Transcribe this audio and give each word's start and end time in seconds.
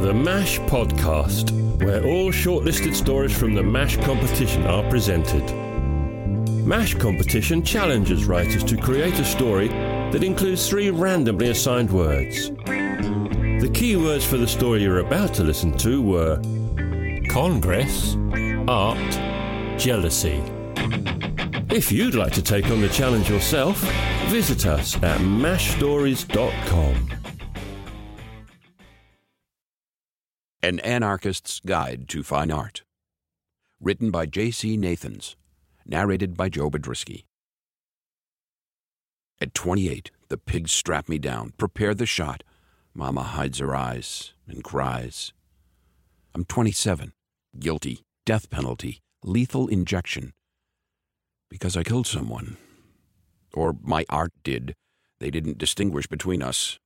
to 0.00 0.06
the 0.06 0.14
MASH 0.14 0.60
podcast, 0.60 1.50
where 1.82 2.04
all 2.04 2.30
shortlisted 2.30 2.94
stories 2.94 3.36
from 3.36 3.54
the 3.54 3.62
MASH 3.62 3.96
competition 3.98 4.64
are 4.66 4.88
presented. 4.88 5.42
MASH 6.64 6.94
competition 6.94 7.64
challenges 7.64 8.26
writers 8.26 8.62
to 8.64 8.76
create 8.76 9.18
a 9.18 9.24
story 9.24 9.68
that 9.68 10.22
includes 10.22 10.68
three 10.68 10.90
randomly 10.90 11.50
assigned 11.50 11.90
words. 11.90 12.50
The 12.50 13.70
key 13.74 13.96
words 13.96 14.24
for 14.24 14.36
the 14.36 14.46
story 14.46 14.82
you're 14.82 15.00
about 15.00 15.34
to 15.34 15.42
listen 15.42 15.76
to 15.78 16.00
were 16.00 16.36
Congress, 17.28 18.16
Art, 18.68 18.98
Jealousy. 19.80 20.40
If 21.70 21.90
you'd 21.90 22.14
like 22.14 22.32
to 22.34 22.42
take 22.42 22.66
on 22.66 22.80
the 22.80 22.88
challenge 22.88 23.28
yourself, 23.28 23.80
visit 24.28 24.64
us 24.66 24.94
at 25.02 25.20
mashstories.com. 25.20 27.17
An 30.68 30.80
Anarchist's 30.80 31.60
Guide 31.60 32.10
to 32.10 32.22
Fine 32.22 32.50
Art. 32.50 32.82
Written 33.80 34.10
by 34.10 34.26
J.C. 34.26 34.76
Nathans. 34.76 35.34
Narrated 35.86 36.36
by 36.36 36.50
Joe 36.50 36.68
Biedrzycki. 36.68 37.24
At 39.40 39.54
28, 39.54 40.10
the 40.28 40.36
pigs 40.36 40.72
strap 40.72 41.08
me 41.08 41.18
down, 41.18 41.54
prepare 41.56 41.94
the 41.94 42.04
shot. 42.04 42.44
Mama 42.92 43.22
hides 43.22 43.60
her 43.60 43.74
eyes 43.74 44.34
and 44.46 44.62
cries. 44.62 45.32
I'm 46.34 46.44
27, 46.44 47.14
guilty, 47.58 48.02
death 48.26 48.50
penalty, 48.50 49.00
lethal 49.24 49.68
injection. 49.68 50.34
Because 51.48 51.78
I 51.78 51.82
killed 51.82 52.06
someone. 52.06 52.58
Or 53.54 53.74
my 53.80 54.04
art 54.10 54.32
did. 54.44 54.74
They 55.18 55.30
didn't 55.30 55.56
distinguish 55.56 56.06
between 56.06 56.42
us. 56.42 56.78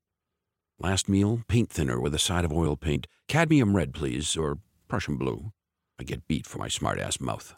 Last 0.79 1.09
meal, 1.09 1.43
paint 1.49 1.71
thinner 1.71 2.01
with 2.01 2.15
a 2.15 2.19
side 2.19 2.45
of 2.45 2.53
oil 2.53 2.77
paint. 2.77 3.07
Cadmium 3.29 3.77
red, 3.77 3.95
please, 3.95 4.37
or 4.37 4.59
Prussian 4.89 5.17
blue. 5.17 5.53
I 5.99 6.05
get 6.05 6.27
beat 6.27 6.47
for 6.47 6.59
my 6.59 6.69
smart-ass 6.69 7.21
mouth. 7.21 7.55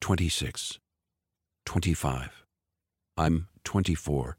26. 0.00 0.78
25. 1.66 2.44
I'm 3.16 3.48
24. 3.64 4.36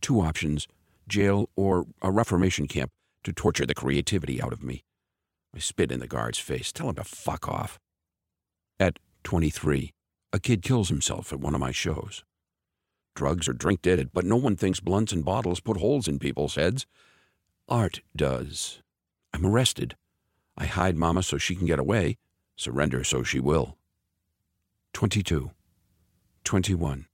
Two 0.00 0.20
options 0.20 0.66
jail 1.08 1.48
or 1.56 1.86
a 2.00 2.10
reformation 2.10 2.66
camp 2.66 2.90
to 3.24 3.32
torture 3.32 3.66
the 3.66 3.74
creativity 3.74 4.40
out 4.40 4.52
of 4.52 4.62
me. 4.62 4.82
I 5.54 5.58
spit 5.58 5.92
in 5.92 6.00
the 6.00 6.06
guard's 6.06 6.38
face, 6.38 6.72
tell 6.72 6.88
him 6.88 6.94
to 6.96 7.04
fuck 7.04 7.48
off. 7.48 7.78
At 8.80 8.98
23, 9.24 9.92
a 10.32 10.40
kid 10.40 10.62
kills 10.62 10.88
himself 10.88 11.32
at 11.32 11.40
one 11.40 11.54
of 11.54 11.60
my 11.60 11.72
shows. 11.72 12.24
Drugs 13.14 13.48
or 13.48 13.52
drink 13.52 13.82
did 13.82 13.98
it, 13.98 14.12
but 14.12 14.24
no 14.24 14.36
one 14.36 14.56
thinks 14.56 14.80
blunts 14.80 15.12
and 15.12 15.24
bottles 15.24 15.60
put 15.60 15.76
holes 15.76 16.08
in 16.08 16.18
people's 16.18 16.54
heads. 16.54 16.86
Art 17.68 18.00
does. 18.16 18.80
I'm 19.32 19.46
arrested. 19.46 19.96
I 20.56 20.66
hide 20.66 20.96
Mama 20.96 21.22
so 21.22 21.38
she 21.38 21.54
can 21.54 21.66
get 21.66 21.78
away, 21.78 22.16
surrender 22.56 23.04
so 23.04 23.22
she 23.22 23.40
will. 23.40 23.76
22. 24.92 25.50
21. 26.44 27.06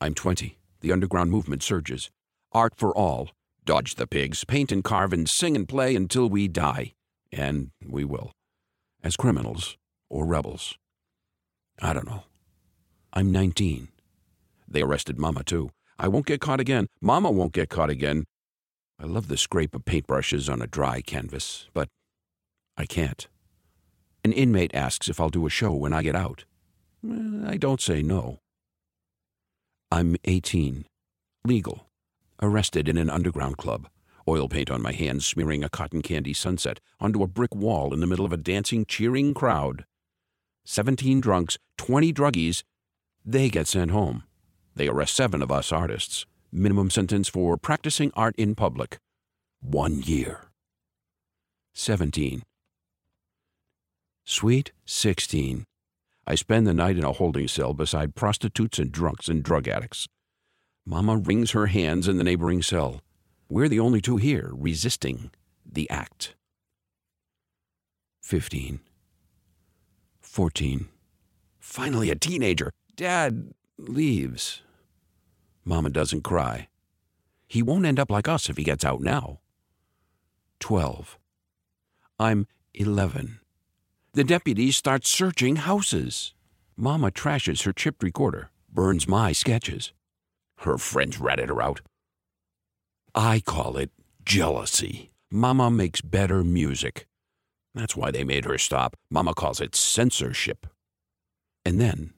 I'm 0.00 0.14
20. 0.14 0.58
The 0.80 0.92
underground 0.92 1.30
movement 1.30 1.62
surges. 1.62 2.10
Art 2.52 2.74
for 2.76 2.94
all. 2.96 3.30
Dodge 3.64 3.94
the 3.94 4.06
pigs, 4.06 4.44
paint 4.44 4.70
and 4.70 4.84
carve 4.84 5.12
and 5.12 5.28
sing 5.28 5.56
and 5.56 5.68
play 5.68 5.96
until 5.96 6.28
we 6.28 6.48
die. 6.48 6.94
And 7.32 7.70
we 7.86 8.04
will. 8.04 8.32
As 9.02 9.16
criminals 9.16 9.76
or 10.08 10.26
rebels. 10.26 10.78
I 11.80 11.92
don't 11.92 12.06
know. 12.06 12.24
I'm 13.12 13.32
19. 13.32 13.88
They 14.68 14.82
arrested 14.82 15.18
Mama, 15.18 15.44
too. 15.44 15.70
I 15.98 16.08
won't 16.08 16.26
get 16.26 16.40
caught 16.40 16.60
again. 16.60 16.88
Mama 17.00 17.30
won't 17.30 17.52
get 17.52 17.68
caught 17.68 17.90
again. 17.90 18.24
I 18.98 19.06
love 19.06 19.28
the 19.28 19.36
scrape 19.36 19.74
of 19.74 19.84
paintbrushes 19.84 20.52
on 20.52 20.62
a 20.62 20.66
dry 20.66 21.00
canvas, 21.00 21.68
but 21.74 21.88
I 22.76 22.86
can't. 22.86 23.28
An 24.24 24.32
inmate 24.32 24.74
asks 24.74 25.08
if 25.08 25.20
I'll 25.20 25.30
do 25.30 25.46
a 25.46 25.50
show 25.50 25.72
when 25.72 25.92
I 25.92 26.02
get 26.02 26.16
out. 26.16 26.44
Eh, 27.06 27.42
I 27.46 27.56
don't 27.56 27.80
say 27.80 28.02
no. 28.02 28.38
I'm 29.90 30.16
18. 30.24 30.86
Legal. 31.44 31.86
Arrested 32.40 32.88
in 32.88 32.96
an 32.96 33.10
underground 33.10 33.58
club. 33.58 33.88
Oil 34.26 34.48
paint 34.48 34.70
on 34.70 34.80
my 34.80 34.92
hands 34.92 35.26
smearing 35.26 35.62
a 35.62 35.68
cotton 35.68 36.00
candy 36.00 36.32
sunset 36.32 36.80
onto 36.98 37.22
a 37.22 37.28
brick 37.28 37.54
wall 37.54 37.92
in 37.92 38.00
the 38.00 38.06
middle 38.06 38.24
of 38.24 38.32
a 38.32 38.38
dancing, 38.38 38.86
cheering 38.86 39.34
crowd. 39.34 39.84
17 40.64 41.20
drunks, 41.20 41.58
20 41.76 42.12
druggies. 42.12 42.62
They 43.24 43.50
get 43.50 43.66
sent 43.66 43.90
home. 43.90 44.24
They 44.74 44.88
arrest 44.88 45.14
seven 45.14 45.42
of 45.42 45.52
us 45.52 45.72
artists. 45.72 46.26
Minimum 46.52 46.90
sentence 46.90 47.28
for 47.28 47.56
practicing 47.56 48.12
art 48.14 48.34
in 48.36 48.54
public. 48.54 48.98
One 49.60 50.02
year. 50.02 50.46
17. 51.74 52.42
Sweet 54.24 54.72
16. 54.84 55.64
I 56.26 56.34
spend 56.34 56.66
the 56.66 56.74
night 56.74 56.96
in 56.96 57.04
a 57.04 57.12
holding 57.12 57.48
cell 57.48 57.74
beside 57.74 58.14
prostitutes 58.14 58.78
and 58.78 58.90
drunks 58.90 59.28
and 59.28 59.42
drug 59.42 59.68
addicts. 59.68 60.06
Mama 60.86 61.18
wrings 61.18 61.50
her 61.52 61.66
hands 61.66 62.08
in 62.08 62.18
the 62.18 62.24
neighboring 62.24 62.62
cell. 62.62 63.00
We're 63.48 63.68
the 63.68 63.80
only 63.80 64.00
two 64.00 64.16
here 64.16 64.50
resisting 64.52 65.30
the 65.64 65.88
act. 65.90 66.34
15. 68.22 68.80
14. 70.22 70.88
Finally, 71.58 72.10
a 72.10 72.14
teenager. 72.14 72.70
Dad 72.96 73.52
leaves. 73.78 74.62
Mama 75.64 75.90
doesn't 75.90 76.22
cry. 76.22 76.68
He 77.46 77.62
won't 77.62 77.86
end 77.86 78.00
up 78.00 78.10
like 78.10 78.28
us 78.28 78.48
if 78.48 78.56
he 78.56 78.64
gets 78.64 78.84
out 78.84 79.00
now. 79.00 79.40
12. 80.60 81.18
I'm 82.18 82.46
11. 82.74 83.40
The 84.12 84.24
deputies 84.24 84.76
start 84.76 85.04
searching 85.04 85.56
houses. 85.56 86.34
Mama 86.76 87.10
trashes 87.10 87.64
her 87.64 87.72
chipped 87.72 88.02
recorder, 88.02 88.50
burns 88.72 89.06
my 89.06 89.32
sketches. 89.32 89.92
Her 90.58 90.78
friends 90.78 91.18
ratted 91.18 91.48
her 91.48 91.60
out. 91.60 91.80
I 93.14 93.40
call 93.40 93.76
it 93.76 93.90
jealousy. 94.24 95.10
Mama 95.30 95.70
makes 95.70 96.00
better 96.00 96.42
music. 96.42 97.06
That's 97.74 97.96
why 97.96 98.10
they 98.10 98.24
made 98.24 98.44
her 98.44 98.56
stop. 98.56 98.96
Mama 99.10 99.34
calls 99.34 99.60
it 99.60 99.74
censorship. 99.74 100.66
And 101.64 101.80
then 101.80 102.13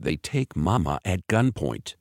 they 0.00 0.16
take 0.16 0.56
Mama 0.56 1.00
at 1.04 1.26
gunpoint. 1.28 1.94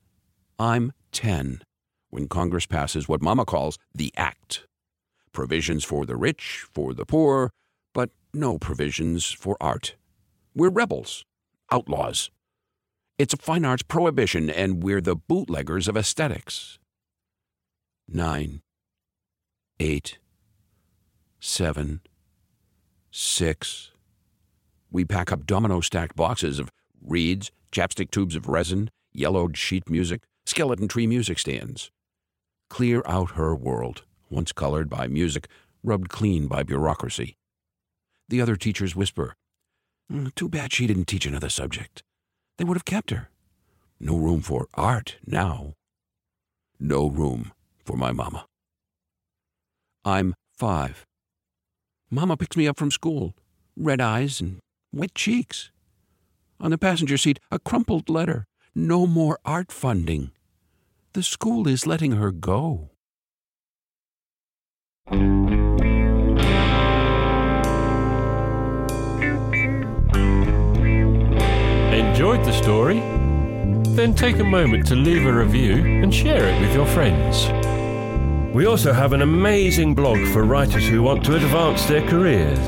I'm 0.58 0.94
10 1.12 1.62
when 2.10 2.28
Congress 2.28 2.66
passes 2.66 3.08
what 3.08 3.22
Mama 3.22 3.46
calls 3.46 3.78
the 3.94 4.14
Act 4.18 4.66
provisions 5.32 5.84
for 5.84 6.06
the 6.06 6.16
rich, 6.16 6.66
for 6.74 6.94
the 6.94 7.06
poor, 7.06 7.52
but 7.94 8.10
no 8.34 8.58
provisions 8.58 9.32
for 9.32 9.56
art. 9.62 9.96
We're 10.56 10.70
rebels, 10.70 11.24
outlaws. 11.72 12.32
It's 13.18 13.34
a 13.34 13.38
fine 13.38 13.66
arts 13.66 13.84
prohibition, 13.84 14.50
and 14.50 14.82
we're 14.84 15.02
the 15.02 15.16
bootleggers 15.16 15.88
of 15.88 15.96
aesthetics. 15.96 16.80
Nine, 18.08 18.62
eight, 19.80 20.18
seven, 21.40 22.02
six. 23.12 23.92
We 24.92 25.06
pack 25.06 25.32
up 25.32 25.46
domino 25.46 25.82
stacked 25.82 26.16
boxes 26.16 26.60
of 26.60 26.70
reeds, 27.02 27.52
chapstick 27.72 28.12
tubes 28.12 28.36
of 28.36 28.48
resin, 28.48 28.90
yellowed 29.14 29.58
sheet 29.58 29.90
music, 29.90 30.22
skeleton 30.46 30.88
tree 30.88 31.08
music 31.08 31.40
stands. 31.40 31.92
Clear 32.70 33.02
out 33.06 33.32
her 33.32 33.56
world, 33.56 34.04
once 34.30 34.52
colored 34.52 34.90
by 34.90 35.08
music, 35.08 35.48
rubbed 35.84 36.10
clean 36.10 36.48
by 36.48 36.64
bureaucracy. 36.64 37.36
The 38.28 38.42
other 38.42 38.56
teachers 38.56 38.96
whisper, 38.96 39.36
"Mm, 40.12 40.34
Too 40.36 40.50
bad 40.50 40.74
she 40.74 40.88
didn't 40.88 41.06
teach 41.06 41.26
another 41.26 41.50
subject. 41.50 42.04
They 42.58 42.64
would 42.64 42.78
have 42.78 42.86
kept 42.86 43.10
her. 43.10 43.30
No 44.00 44.18
room 44.18 44.42
for 44.42 44.68
art 44.74 45.18
now. 45.26 45.74
No 46.80 47.08
room 47.10 47.52
for 47.84 47.98
my 47.98 48.12
mama. 48.12 48.46
I'm 50.06 50.36
five. 50.54 51.06
Mama 52.10 52.38
picks 52.38 52.56
me 52.58 52.68
up 52.68 52.78
from 52.78 52.92
school, 52.92 53.36
red 53.76 54.02
eyes 54.02 54.42
and 54.42 54.60
wet 54.92 55.14
cheeks. 55.14 55.72
On 56.62 56.72
the 56.72 56.78
passenger 56.78 57.18
seat, 57.18 57.40
a 57.52 57.58
crumpled 57.58 58.10
letter. 58.10 58.46
No 58.76 59.08
more 59.08 59.40
art 59.46 59.72
funding. 59.72 60.32
The 61.14 61.24
school 61.24 61.68
is 61.68 61.88
letting 61.88 62.14
her 62.14 62.32
go. 62.32 62.92
Enjoyed 71.94 72.44
the 72.44 72.52
story? 72.52 73.00
Then 73.96 74.14
take 74.14 74.40
a 74.40 74.44
moment 74.44 74.86
to 74.88 74.96
leave 74.96 75.26
a 75.26 75.34
review 75.34 75.76
and 75.76 76.14
share 76.14 76.46
it 76.46 76.60
with 76.60 76.74
your 76.74 76.86
friends. 76.88 77.48
We 78.54 78.66
also 78.66 78.92
have 78.92 79.14
an 79.14 79.22
amazing 79.22 79.96
blog 79.96 80.20
for 80.34 80.44
writers 80.44 80.86
who 80.88 81.04
want 81.04 81.24
to 81.26 81.36
advance 81.36 81.86
their 81.86 82.06
careers. 82.08 82.60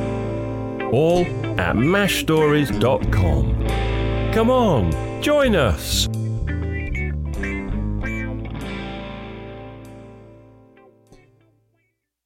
All 0.93 1.25
at 1.61 1.75
mashstories.com. 1.75 4.33
Come 4.33 4.49
on, 4.49 5.21
join 5.21 5.55
us! 5.55 6.07